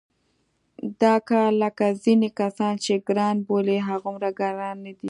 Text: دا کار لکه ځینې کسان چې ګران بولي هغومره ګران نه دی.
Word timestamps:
دا 1.01 1.15
کار 1.29 1.49
لکه 1.63 1.85
ځینې 2.03 2.29
کسان 2.39 2.73
چې 2.85 2.93
ګران 3.07 3.35
بولي 3.47 3.77
هغومره 3.87 4.29
ګران 4.39 4.75
نه 4.85 4.91
دی. 4.95 4.99